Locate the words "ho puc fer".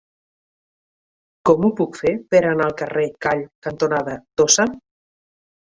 1.67-2.15